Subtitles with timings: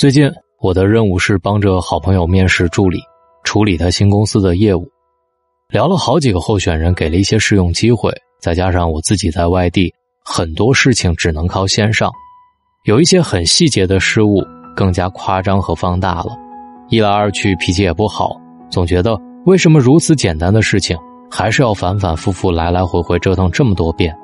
[0.00, 0.32] 最近
[0.62, 2.98] 我的任务是帮着好朋友面试助理，
[3.44, 4.88] 处理他新公司的业务。
[5.68, 8.10] 聊了好几个候选人，给了一些试用机会，
[8.40, 9.92] 再加上我自己在外地，
[10.24, 12.10] 很多事情只能靠线上。
[12.86, 14.42] 有一些很细节的失误，
[14.74, 16.34] 更加夸张和放大了。
[16.88, 18.34] 一来二去，脾气也不好，
[18.70, 20.96] 总觉得为什么如此简单的事情，
[21.30, 24.16] 还是要反反复复、来来回回折腾这么多遍？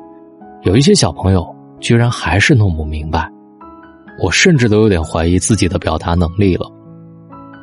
[0.62, 1.46] 有一些小朋友
[1.80, 3.30] 居然还是弄不明白，
[4.18, 6.66] 我甚至都有点怀疑自己的表达能力了。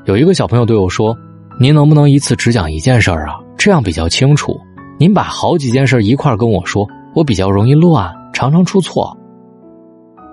[0.06, 1.16] 有一个小朋友对我说
[1.60, 3.36] ：“您能不能一次只讲一件事儿啊？
[3.58, 4.60] 这样比较清楚。
[5.00, 9.16] 您把好几件事一块跟我说，我比较容易乱，常常出错。”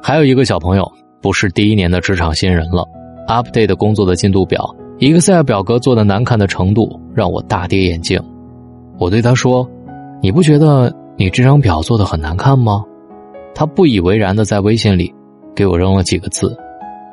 [0.02, 2.84] 还有一个小朋友不是第一年的职场新人了
[3.28, 8.20] ，update 工作的进度表，Excel 表格做的难看的程度让我大跌眼镜。
[8.98, 9.68] 我对他说
[10.22, 12.82] ：“你不觉得？”你这张表做的很难看吗？
[13.54, 15.12] 他不以为然的在微信里
[15.54, 16.56] 给我扔了几个字：“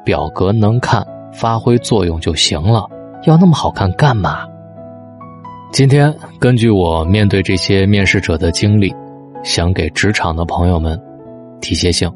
[0.06, 2.86] 表格能看，发挥作用就行了，
[3.24, 4.46] 要那么好看干嘛？”
[5.72, 8.94] 今天根据我面对这些面试者的经历，
[9.44, 11.00] 想给职场的朋友们
[11.62, 12.12] 提些醒。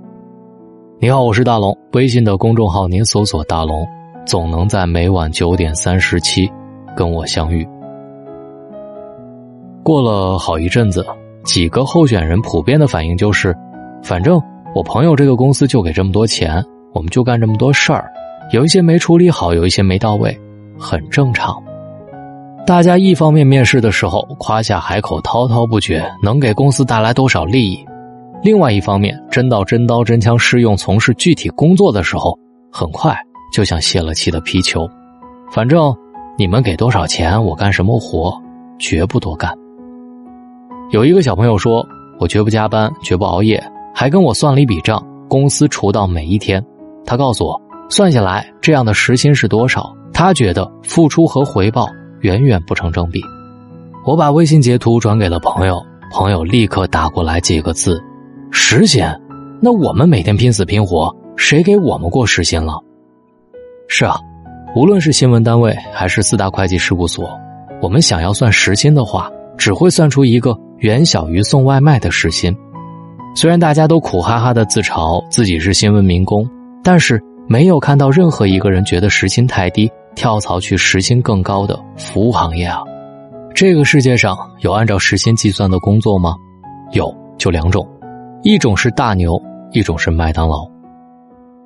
[0.99, 3.87] 你好，我是大龙，微信的公众号您搜索“大龙”，
[4.25, 6.49] 总能在每晚九点三十七
[6.95, 7.67] 跟我相遇。
[9.83, 11.05] 过了好一阵子。
[11.43, 13.51] 几个候选人普遍的反应就是，
[14.03, 14.39] 反正
[14.73, 18.09] 我朋友这个公司就给这么多钱，我们就干这么多事儿，
[18.51, 20.37] 有一些没处理好，有一些没到位，
[20.79, 21.61] 很正常。
[22.65, 27.83] 大家一方面面试的时候夸下海口，滔滔不绝，能给公司带来多少利益；
[28.41, 32.37] 另外一方面，真到真刀真枪试用从事具体工作的时候，
[32.71, 33.13] 很快
[33.51, 34.87] 就像泄了气的皮球。
[35.51, 35.93] 反正
[36.37, 38.33] 你们给多少钱，我干什么活，
[38.79, 39.53] 绝不多干。
[40.91, 41.85] 有一个小朋友说
[42.19, 43.61] ：“我绝不加班，绝不熬夜，
[43.93, 46.63] 还跟我算了一笔账，公司除到每一天。
[47.05, 49.93] 他告诉我，算下来这样的时薪是多少？
[50.13, 51.87] 他觉得付出和回报
[52.21, 53.21] 远远不成正比。”
[54.05, 55.81] 我把微信截图转给了朋友，
[56.11, 58.01] 朋友立刻打过来几个字
[58.51, 59.05] ：“时薪？
[59.61, 62.79] 那我们每天拼死拼活，谁给我们过时薪了？”
[63.87, 64.15] 是啊，
[64.75, 67.29] 无论是新闻单位还是四大会计事务所，
[67.81, 70.57] 我们想要算时薪的话，只会算出一个。
[70.81, 72.57] 远小于送外卖的时薪，
[73.33, 76.47] 虽然大家都苦哈哈的自嘲自己是新闻民工，
[76.83, 82.81] 但是没有看到任何一个人觉得时薪太低，跳槽去时薪更高的服务行业啊！
[83.55, 86.35] 这个世界上有按照时薪计算的工作吗？
[86.91, 87.87] 有，就两种，
[88.43, 90.69] 一种是大牛，一种是麦当劳。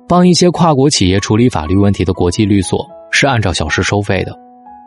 [0.08, 4.32] 帮一些跨国企业处理法律问题的国际律所是按照小时收费的，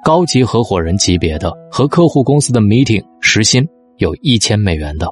[0.04, 3.68] 高级合伙人级别的和客户公司的 meeting 时薪。
[3.98, 5.10] 有一千美元的，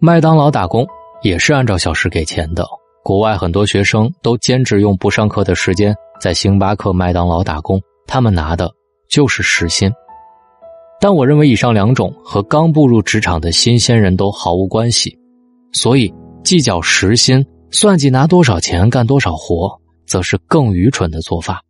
[0.00, 0.86] 麦当劳打工
[1.22, 2.64] 也是按照小时给钱的。
[3.02, 8.70] 国外很多学生都兼职用不上课的时间在星巴克、麦当劳打工，他们拿的
[9.08, 9.90] 就是时薪。
[11.00, 15.18] 但我认为以上两种和刚步入职场的新鲜人都毫无关系，
[15.72, 16.14] 所以
[16.44, 21.60] 计较时薪、算计拿多少钱干多少活，则是更愚蠢的做法。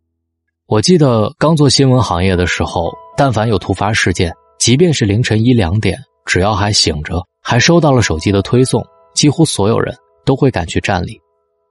[0.67, 5.97] 我记得刚做新闻行业的时候，但凡有突发事件，即便是凌晨一两点。
[6.25, 8.83] 只要还醒着，还收到了手机的推送，
[9.13, 9.95] 几乎所有人
[10.25, 11.19] 都会赶去站里，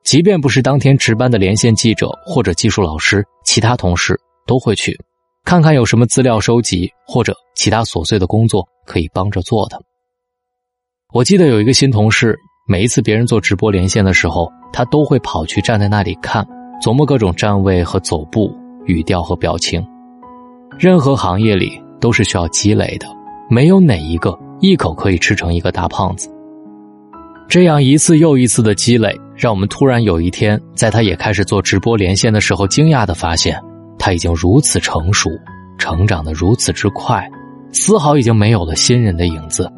[0.05, 4.99] 即便不是当天值班的连线记者或者技术老师，其他同事都会去，
[5.45, 9.81] 看看有什么资料收集或者其他琐碎的工作可以帮着做的。
[11.13, 16.47] 我记得有一个新同事，每一次别人做直播连线的时候，他都会跑去站在那里看，
[16.83, 18.55] 琢磨各种站位和走步、
[18.87, 19.83] 语调和表情。
[20.79, 23.07] 任何行业里都是需要积累的，
[23.49, 24.39] 没有哪一个。
[24.61, 26.29] 一口可以吃成一个大胖子。
[27.49, 33.59] 这样一次又一次的积累，让我们突然有一天，在他也开始做直播连线的时候，惊讶的发现，
[33.99, 35.31] 他已经如此成熟，
[35.79, 37.27] 成长的如此之快，
[37.73, 39.71] 丝毫已经没有了新人的影子。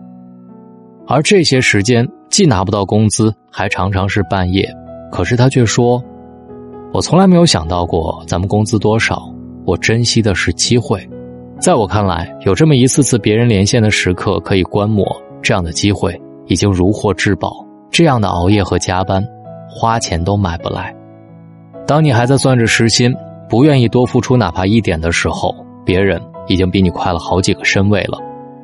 [1.07, 4.69] 而这些时间既拿不到工资，还常常是半夜。
[5.13, 6.03] 可是他却说
[6.93, 9.23] ：“我从来没有想到过咱们工资多少，
[9.65, 11.09] 我珍惜的是机会。”
[11.61, 15.05] 在我看来，有这么一次次别人连线的时刻可以观摩，
[15.43, 17.53] 这样的机会已经如获至宝。
[17.91, 19.23] 这样的熬夜和加班，
[19.69, 20.95] 花钱都买不来。
[21.87, 23.15] 当你还在算着时薪，
[23.47, 25.55] 不愿意多付出哪怕一点的时候，
[25.85, 28.17] 别人已经比你快了好几个身位了。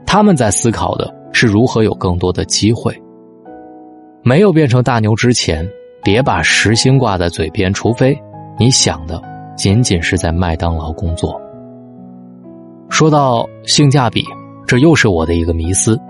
[0.06, 2.96] 他们在思考的是如何有更多的机会。
[4.22, 5.68] 没有变成大牛之前，
[6.02, 8.18] 别把时薪挂在嘴边，除非
[8.58, 9.20] 你想的
[9.54, 11.38] 仅仅是在麦当劳工作。
[12.88, 14.24] 说到性价比，
[14.66, 16.00] 这又是我的一个迷思。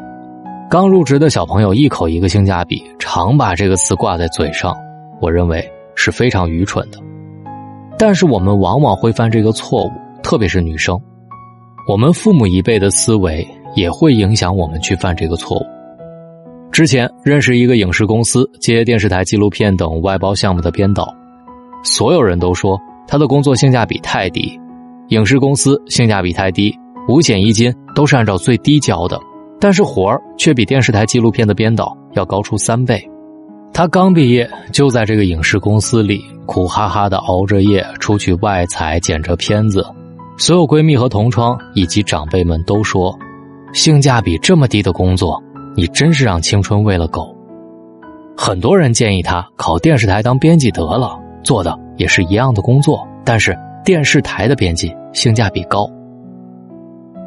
[0.70, 4.74] 刚入职的小朋友一口一个性价比，常把这个词挂在嘴上，
[5.20, 6.98] 我认为是非常愚蠢的。
[7.98, 9.90] 但是我们往往会犯这个错误，
[10.22, 11.00] 特别是女生。
[11.88, 15.62] 我们父母一辈的思维也会影响我们去犯这个错误。
[16.72, 21.14] 之前认识一个影视公司接电视台纪录片等外包项目的编导，
[21.82, 24.60] 所有人都说他的工作性价比太低，
[25.08, 26.74] 影视公司性价比太低，
[27.08, 29.20] 五险一金都是按照最低交的，
[29.60, 33.08] 但是活儿却比电视台纪录片的编导要高出三倍。
[33.72, 39.84] 他刚毕业就在这个影视公司里苦哈哈的熬着夜出去外采剪着片子，
[40.38, 43.16] 所有闺蜜和同窗以及长辈们都说，
[43.72, 45.42] 性价比这么低的工作，
[45.76, 47.36] 你真是让青春喂了狗。
[48.36, 53.56] 很多人建议他考电视台当编辑得了，做的也是一样的工作，但是
[53.86, 55.88] 电视台的编辑性价比高。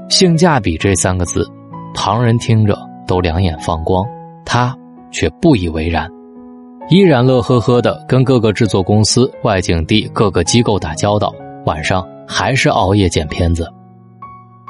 [0.10, 1.48] 性价比这三个字，
[1.96, 2.78] 旁人听着
[3.08, 4.06] 都两眼放光，
[4.46, 4.76] 他
[5.10, 6.06] 却不以为然。
[6.90, 11.34] 依然乐呵呵的跟各个制作公司、外景地、各个机构打交道，
[11.66, 13.66] 晚上还是熬夜剪片子。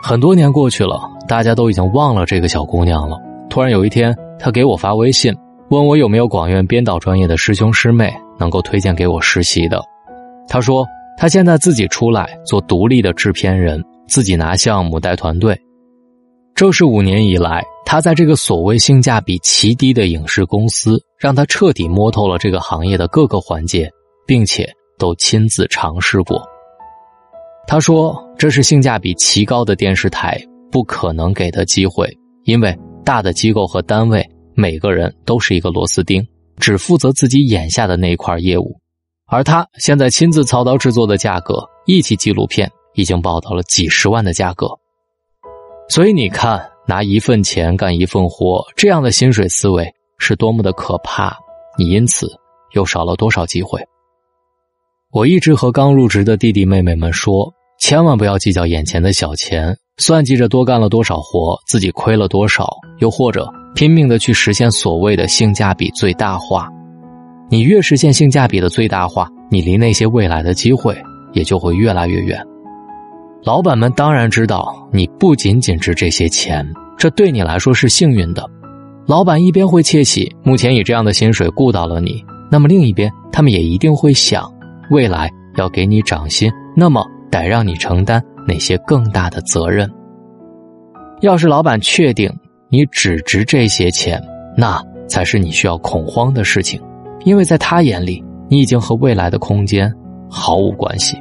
[0.04, 3.18] 很多年过去了，大家都已经忘了这个小姑娘了。
[3.50, 5.36] 突然有一天，她给我发微信，
[5.72, 9.84] 问我有没有广院编导专业的师兄师妹能够推荐给我实习的。
[10.48, 10.86] 她说
[11.20, 15.60] 他现在自己出来做独立的制片人，自己拿项目带团队。
[16.56, 23.92] 这是五年以来，他在这个所谓性价比奇低的影视公司，让他彻底摸透了这个行业的各个环节，
[24.26, 24.66] 并且
[24.98, 26.42] 都亲自尝试过。
[27.68, 32.10] 他说：“这是性价比奇高的电视台不可能给的机会，
[32.46, 32.74] 因为
[33.04, 34.26] 大的机构和单位
[34.56, 36.26] 每个人都是一个螺丝钉，
[36.62, 38.74] 只负责自己眼下的那一块业务。
[39.30, 44.68] 而他现在亲自操刀制作的价格，一期纪录片已经报到了几十万的价格。”
[45.90, 51.36] 所以你看，拿一份钱干一份活，这样的薪水思维是多么的可怕！
[51.78, 52.28] 你因此
[52.74, 53.82] 又少了多少机会？
[55.12, 66.70] 我一直和刚入职的弟弟妹妹们说，千万不要计较眼前的小钱，算计着多干了多少活，自己亏了多少，又或者拼命的去实现所谓的性价比最大化。
[67.50, 70.96] 你越实现性价比的最大化，你离那些未来的机会
[71.34, 72.40] 也就会越来越远。
[73.44, 76.68] 老板们当然知道你不仅仅值这些钱，
[76.98, 78.46] 这对你来说是幸运的。
[79.08, 84.44] 老板一边会窃喜，目前以这样的薪水雇到了你，那么另一边他们也一定会想，
[84.92, 89.90] 未来要给你涨薪，那么得让你承担哪些更大的责任。
[91.22, 92.32] 要是老板确定
[92.70, 94.22] 你只值这些钱，
[94.56, 96.80] 那才是你需要恐慌的事情，
[97.26, 99.94] 因为在他眼里，你已经和未来的空间
[100.30, 101.18] 毫无关系。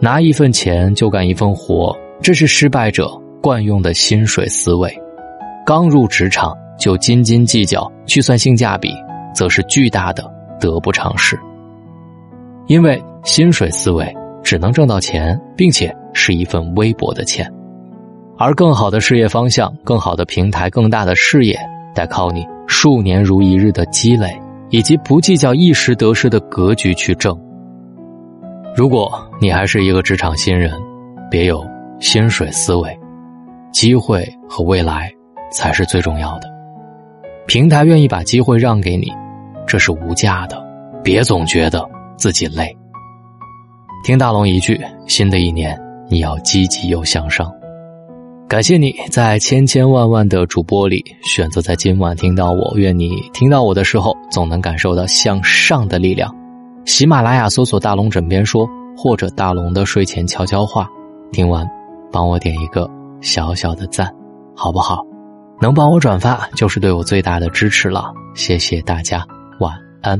[0.00, 3.10] 拿一份钱就干一份活，这是失败者
[3.42, 4.92] 惯用的薪水思维。
[5.66, 8.94] 刚入职场就斤斤计较去算性价比，
[9.34, 10.24] 则是巨大的
[10.60, 11.38] 得不偿失。
[12.66, 17.50] 因为薪水思维只能挣到钱，并且是一份微薄的钱，
[18.36, 21.58] 而更好的事业方向、更好的平台、更大的事业，
[21.94, 24.38] 得靠你数年如一日的积累，
[24.70, 27.38] 以及不计较一时得失的格局去挣。
[28.74, 29.10] 如果
[29.40, 30.72] 你还是一个职场新人，
[31.30, 31.66] 别有
[32.00, 32.98] 薪水思维，
[33.72, 35.10] 机会和未来
[35.50, 36.48] 才是最重要的。
[37.46, 39.12] 平台愿意把机会让给你，
[39.66, 40.62] 这是无价的。
[41.02, 42.76] 别总觉得自己累。
[44.04, 47.50] 听大龙一句，新的一年你要积极又向上。
[48.48, 52.72] 感谢你在千千万万的主播里选择在今晚听到我。
[52.76, 56.34] 愿你听到我的时候，总能感受到向上的力量。
[56.86, 60.88] 喜马拉雅搜索“大龙枕边说”或者“大龙的睡前悄悄话”，
[61.30, 61.68] 听完
[62.10, 62.88] 帮我点一个
[63.20, 64.10] 小小的赞，
[64.56, 65.04] 好不好？
[65.60, 69.26] 能帮我转发就是对我最大的支持了，谢谢大家，
[69.60, 70.18] 晚安。